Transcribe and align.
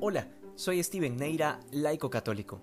Hola, 0.00 0.28
soy 0.54 0.80
Steven 0.80 1.16
Neira, 1.16 1.58
laico 1.72 2.08
católico. 2.08 2.60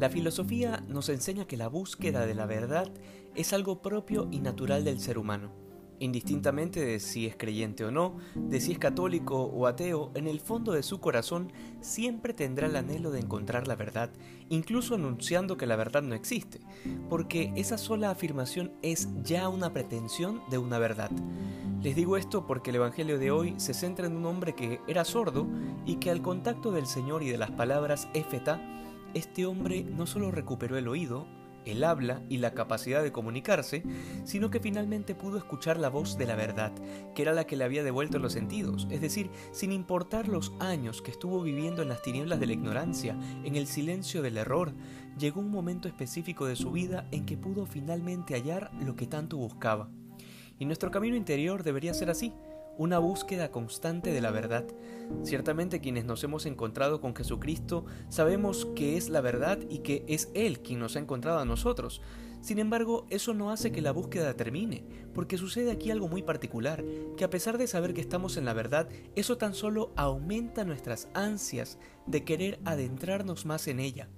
La 0.00 0.10
filosofía 0.10 0.82
nos 0.88 1.08
enseña 1.08 1.46
que 1.46 1.56
la 1.56 1.68
búsqueda 1.68 2.26
de 2.26 2.34
la 2.34 2.44
verdad 2.44 2.92
es 3.36 3.52
algo 3.52 3.80
propio 3.80 4.26
y 4.32 4.40
natural 4.40 4.84
del 4.84 4.98
ser 4.98 5.16
humano. 5.16 5.52
Indistintamente 6.00 6.84
de 6.84 6.98
si 6.98 7.26
es 7.26 7.36
creyente 7.36 7.84
o 7.84 7.92
no, 7.92 8.16
de 8.34 8.60
si 8.60 8.72
es 8.72 8.80
católico 8.80 9.44
o 9.44 9.68
ateo, 9.68 10.10
en 10.16 10.26
el 10.26 10.40
fondo 10.40 10.72
de 10.72 10.82
su 10.82 10.98
corazón 10.98 11.52
siempre 11.80 12.34
tendrá 12.34 12.66
el 12.66 12.74
anhelo 12.74 13.12
de 13.12 13.20
encontrar 13.20 13.68
la 13.68 13.76
verdad, 13.76 14.10
incluso 14.48 14.96
anunciando 14.96 15.56
que 15.56 15.66
la 15.66 15.76
verdad 15.76 16.02
no 16.02 16.16
existe, 16.16 16.58
porque 17.08 17.52
esa 17.54 17.78
sola 17.78 18.10
afirmación 18.10 18.72
es 18.82 19.08
ya 19.22 19.48
una 19.48 19.72
pretensión 19.72 20.42
de 20.50 20.58
una 20.58 20.80
verdad. 20.80 21.12
Les 21.82 21.96
digo 21.96 22.18
esto 22.18 22.46
porque 22.46 22.70
el 22.70 22.76
Evangelio 22.76 23.18
de 23.18 23.30
hoy 23.30 23.54
se 23.56 23.72
centra 23.72 24.06
en 24.06 24.14
un 24.14 24.26
hombre 24.26 24.54
que 24.54 24.80
era 24.86 25.02
sordo 25.06 25.46
y 25.86 25.96
que 25.96 26.10
al 26.10 26.20
contacto 26.20 26.72
del 26.72 26.86
Señor 26.86 27.22
y 27.22 27.30
de 27.30 27.38
las 27.38 27.52
palabras 27.52 28.06
Éfeta, 28.12 28.60
este 29.14 29.46
hombre 29.46 29.84
no 29.84 30.06
solo 30.06 30.30
recuperó 30.30 30.76
el 30.76 30.88
oído, 30.88 31.26
el 31.64 31.82
habla 31.82 32.22
y 32.28 32.36
la 32.36 32.52
capacidad 32.52 33.02
de 33.02 33.12
comunicarse, 33.12 33.82
sino 34.24 34.50
que 34.50 34.60
finalmente 34.60 35.14
pudo 35.14 35.38
escuchar 35.38 35.78
la 35.78 35.88
voz 35.88 36.18
de 36.18 36.26
la 36.26 36.36
verdad, 36.36 36.70
que 37.14 37.22
era 37.22 37.32
la 37.32 37.46
que 37.46 37.56
le 37.56 37.64
había 37.64 37.82
devuelto 37.82 38.18
los 38.18 38.34
sentidos, 38.34 38.86
es 38.90 39.00
decir, 39.00 39.30
sin 39.50 39.72
importar 39.72 40.28
los 40.28 40.52
años 40.60 41.00
que 41.00 41.10
estuvo 41.10 41.40
viviendo 41.40 41.80
en 41.80 41.88
las 41.88 42.02
tinieblas 42.02 42.40
de 42.40 42.46
la 42.46 42.52
ignorancia, 42.52 43.18
en 43.42 43.56
el 43.56 43.66
silencio 43.66 44.20
del 44.20 44.36
error, 44.36 44.74
llegó 45.18 45.40
un 45.40 45.50
momento 45.50 45.88
específico 45.88 46.44
de 46.44 46.56
su 46.56 46.72
vida 46.72 47.08
en 47.10 47.24
que 47.24 47.38
pudo 47.38 47.64
finalmente 47.64 48.34
hallar 48.34 48.70
lo 48.84 48.96
que 48.96 49.06
tanto 49.06 49.38
buscaba. 49.38 49.88
Y 50.60 50.66
nuestro 50.66 50.90
camino 50.90 51.16
interior 51.16 51.62
debería 51.62 51.94
ser 51.94 52.10
así, 52.10 52.34
una 52.76 52.98
búsqueda 52.98 53.50
constante 53.50 54.12
de 54.12 54.20
la 54.20 54.30
verdad. 54.30 54.66
Ciertamente 55.22 55.80
quienes 55.80 56.04
nos 56.04 56.22
hemos 56.22 56.44
encontrado 56.44 57.00
con 57.00 57.16
Jesucristo 57.16 57.86
sabemos 58.10 58.66
que 58.76 58.98
es 58.98 59.08
la 59.08 59.22
verdad 59.22 59.58
y 59.70 59.78
que 59.78 60.04
es 60.06 60.30
Él 60.34 60.60
quien 60.60 60.78
nos 60.78 60.96
ha 60.96 60.98
encontrado 60.98 61.38
a 61.38 61.46
nosotros. 61.46 62.02
Sin 62.42 62.58
embargo, 62.58 63.06
eso 63.08 63.32
no 63.32 63.50
hace 63.50 63.72
que 63.72 63.80
la 63.80 63.92
búsqueda 63.92 64.34
termine, 64.34 64.84
porque 65.14 65.38
sucede 65.38 65.70
aquí 65.70 65.90
algo 65.90 66.08
muy 66.08 66.22
particular, 66.22 66.84
que 67.16 67.24
a 67.24 67.30
pesar 67.30 67.56
de 67.56 67.66
saber 67.66 67.94
que 67.94 68.02
estamos 68.02 68.36
en 68.36 68.44
la 68.44 68.52
verdad, 68.52 68.86
eso 69.16 69.38
tan 69.38 69.54
solo 69.54 69.92
aumenta 69.96 70.64
nuestras 70.64 71.08
ansias 71.14 71.78
de 72.06 72.24
querer 72.24 72.60
adentrarnos 72.66 73.46
más 73.46 73.66
en 73.66 73.80
ella. 73.80 74.10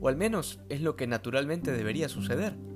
O 0.00 0.06
al 0.06 0.16
menos 0.16 0.60
es 0.68 0.82
lo 0.82 0.94
que 0.94 1.08
naturalmente 1.08 1.72
debería 1.72 2.08
suceder. 2.08 2.69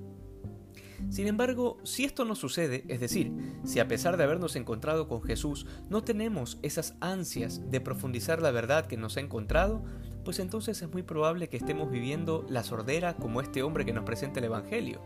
Sin 1.11 1.27
embargo, 1.27 1.79
si 1.85 2.05
esto 2.05 2.25
no 2.25 2.35
sucede, 2.35 2.85
es 2.89 3.01
decir, 3.01 3.33
si 3.65 3.79
a 3.79 3.89
pesar 3.89 4.17
de 4.17 4.25
habernos 4.25 4.57
encontrado 4.57 5.07
con 5.09 5.23
Jesús 5.23 5.67
no 5.89 6.03
tenemos 6.03 6.59
esas 6.63 6.97
ansias 7.01 7.71
de 7.71 7.81
profundizar 7.81 8.43
la 8.43 8.51
verdad 8.51 8.87
que 8.87 8.97
nos 8.97 9.17
ha 9.17 9.21
encontrado, 9.21 9.85
pues 10.25 10.39
entonces 10.39 10.81
es 10.81 10.91
muy 10.91 11.03
probable 11.03 11.49
que 11.49 11.57
estemos 11.57 11.91
viviendo 11.91 12.45
la 12.49 12.65
sordera 12.65 13.15
como 13.15 13.41
este 13.41 13.63
hombre 13.63 13.85
que 13.85 13.93
nos 13.93 14.05
presenta 14.05 14.41
el 14.41 14.47
Evangelio, 14.47 15.01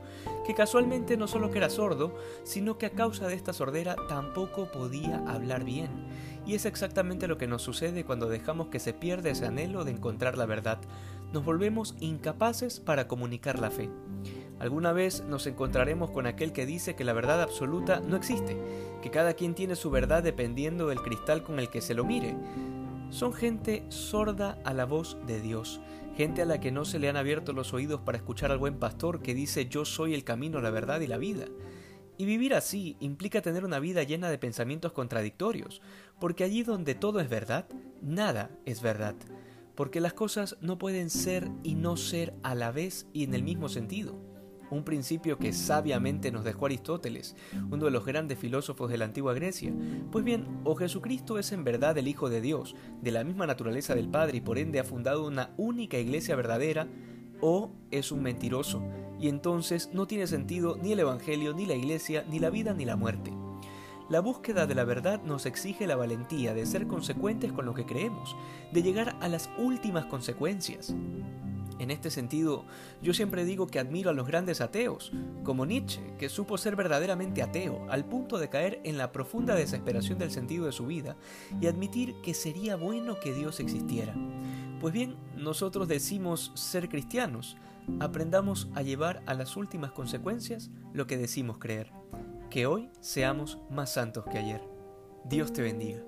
que 0.47 0.55
casualmente 0.55 1.17
no 1.17 1.27
solo 1.27 1.51
que 1.51 1.59
era 1.59 1.71
sordo, 1.71 2.15
sino 2.45 2.79
que 2.79 2.87
a 2.87 2.91
causa 2.91 3.27
de 3.27 3.35
esta 3.35 3.53
sordera 3.53 3.97
tampoco 4.09 4.71
podía 4.71 5.19
hablar 5.27 5.65
bien. 5.65 5.91
Y 6.47 6.55
es 6.55 6.65
exactamente 6.65 7.29
lo 7.29 7.37
que 7.37 7.47
nos 7.47 7.63
sucede 7.63 8.05
cuando 8.05 8.29
dejamos 8.29 8.69
que 8.69 8.79
se 8.79 8.95
pierda 8.95 9.29
ese 9.29 9.45
anhelo 9.45 9.85
de 9.85 9.91
encontrar 9.91 10.39
la 10.39 10.47
verdad. 10.47 10.79
Nos 11.33 11.45
volvemos 11.45 11.95
incapaces 12.01 12.81
para 12.81 13.07
comunicar 13.07 13.59
la 13.59 13.71
fe. 13.71 13.91
Alguna 14.61 14.93
vez 14.93 15.23
nos 15.23 15.47
encontraremos 15.47 16.11
con 16.11 16.27
aquel 16.27 16.53
que 16.53 16.67
dice 16.67 16.97
que 16.97 17.05
la 17.05 17.13
verdad 17.13 17.43
absoluta 17.43 18.01
no 18.01 18.17
existe, 18.17 18.57
que 19.03 19.11
cada 19.11 19.35
quien 19.35 19.55
tiene 19.55 19.77
su 19.77 19.91
verdad 19.91 20.23
dependiendo 20.23 20.89
del 20.89 21.01
cristal 21.01 21.45
con 21.45 21.61
el 21.61 21.71
que 21.71 21.81
se 21.81 21.95
lo 21.95 22.05
mire. 22.05 22.35
Son 23.11 23.33
gente 23.33 23.85
sorda 23.89 24.59
a 24.65 24.75
la 24.75 24.85
voz 24.85 25.17
de 25.27 25.41
Dios, 25.41 25.81
gente 26.17 26.43
a 26.43 26.45
la 26.45 26.61
que 26.61 26.73
no 26.73 26.85
se 26.85 26.99
le 26.99 27.09
han 27.09 27.17
abierto 27.17 27.53
los 27.53 27.73
oídos 27.73 28.01
para 28.01 28.19
escuchar 28.19 28.51
al 28.51 28.59
buen 28.59 28.79
pastor 28.79 29.23
que 29.23 29.33
dice 29.33 29.69
yo 29.69 29.85
soy 29.85 30.13
el 30.13 30.25
camino, 30.25 30.61
la 30.61 30.71
verdad 30.71 31.01
y 31.01 31.07
la 31.07 31.19
vida. 31.19 31.47
Y 32.17 32.25
vivir 32.25 32.53
así 32.53 32.97
implica 32.99 33.43
tener 33.43 33.65
una 33.65 33.79
vida 33.79 34.03
llena 34.03 34.29
de 34.29 34.39
pensamientos 34.39 34.91
contradictorios, 34.91 35.81
porque 36.19 36.43
allí 36.43 36.65
donde 36.65 36.97
todo 36.97 37.21
es 37.21 37.29
verdad, 37.29 37.67
nada 38.03 38.51
es 38.67 38.83
verdad, 38.83 39.15
porque 39.77 40.01
las 40.01 40.15
cosas 40.15 40.57
no 40.61 40.79
pueden 40.79 41.11
ser 41.11 41.49
y 41.63 41.77
no 41.77 41.97
ser 41.97 42.35
a 42.43 42.57
la 42.57 42.73
vez 42.73 43.07
y 43.13 43.23
en 43.23 43.35
el 43.35 43.45
mismo 43.45 43.69
sentido 43.69 44.19
un 44.71 44.85
principio 44.85 45.39
que 45.39 45.53
sabiamente 45.53 46.31
nos 46.31 46.45
dejó 46.45 46.67
Aristóteles, 46.67 47.37
uno 47.71 47.87
de 47.87 47.91
los 47.91 48.05
grandes 48.05 48.39
filósofos 48.39 48.91
de 48.91 48.99
la 48.99 49.05
antigua 49.05 49.35
Grecia. 49.35 49.73
Pues 50.11 50.25
bien, 50.25 50.47
o 50.65 50.75
Jesucristo 50.75 51.39
es 51.39 51.53
en 51.53 51.65
verdad 51.65 51.97
el 51.99 52.09
Hijo 52.09 52.29
de 52.29 52.41
Dios, 52.41 52.75
de 53.01 53.13
la 53.13 53.25
misma 53.25 53.47
naturaleza 53.47 53.95
del 53.95 54.09
Padre 54.09 54.39
y 54.39 54.41
por 54.41 54.59
ende 54.59 54.81
ha 54.81 54.85
fundado 54.85 55.27
una 55.27 55.51
única 55.57 55.99
iglesia 55.99 56.37
verdadera, 56.37 56.87
o 57.41 57.71
es 57.91 58.11
un 58.11 58.23
mentiroso, 58.23 58.83
y 59.21 59.29
entonces 59.29 59.91
no 59.93 60.07
tiene 60.07 60.27
sentido 60.27 60.77
ni 60.83 60.93
el 60.93 61.01
Evangelio, 61.01 61.55
ni 61.55 61.67
la 61.67 61.75
iglesia, 61.75 62.25
ni 62.29 62.39
la 62.39 62.51
vida, 62.51 62.75
ni 62.75 62.85
la 62.85 62.97
muerte. 62.97 63.33
La 64.09 64.21
búsqueda 64.21 64.67
de 64.67 64.75
la 64.75 64.85
verdad 64.85 65.23
nos 65.23 65.45
exige 65.45 65.87
la 65.87 65.95
valentía 65.95 66.55
de 66.55 66.65
ser 66.65 66.87
consecuentes 66.87 67.53
con 67.53 67.67
lo 67.67 67.75
que 67.75 67.85
creemos, 67.85 68.37
de 68.73 68.83
llegar 68.83 69.17
a 69.21 69.29
las 69.29 69.51
últimas 69.59 70.07
consecuencias. 70.07 70.95
En 71.79 71.91
este 71.91 72.11
sentido, 72.11 72.65
yo 73.03 73.15
siempre 73.15 73.45
digo 73.45 73.67
que 73.67 73.79
admiro 73.79 74.11
a 74.11 74.13
los 74.13 74.27
grandes 74.27 74.61
ateos, 74.61 75.13
como 75.45 75.65
Nietzsche, 75.65 76.01
que 76.19 76.29
supo 76.29 76.59
ser 76.59 76.75
verdaderamente 76.77 77.43
ateo, 77.43 77.87
al 77.91 78.05
punto 78.05 78.39
de 78.39 78.49
caer 78.49 78.81
en 78.85 78.99
la 78.99 79.13
profunda 79.13 79.55
desesperación 79.55 80.19
del 80.19 80.31
sentido 80.31 80.67
de 80.67 80.73
su 80.73 80.87
vida 80.87 81.17
y 81.61 81.67
admitir 81.67 82.15
que 82.23 82.35
sería 82.35 82.77
bueno 82.77 83.21
que 83.21 83.33
Dios 83.33 83.61
existiera. 83.61 84.15
Pues 84.81 84.93
bien, 84.93 85.17
nosotros 85.37 85.89
decimos 85.89 86.53
ser 86.55 86.89
cristianos, 86.89 87.57
aprendamos 88.01 88.69
a 88.75 88.83
llevar 88.83 89.23
a 89.27 89.35
las 89.35 89.57
últimas 89.57 89.93
consecuencias 89.93 90.71
lo 90.93 91.07
que 91.07 91.17
decimos 91.17 91.59
creer. 91.59 91.93
Que 92.51 92.67
hoy 92.67 92.91
seamos 93.01 93.59
más 93.71 93.93
santos 93.93 94.25
que 94.31 94.39
ayer. 94.39 94.63
Dios 95.25 95.53
te 95.53 95.63
bendiga. 95.63 96.03